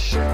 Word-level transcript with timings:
show. 0.00 0.29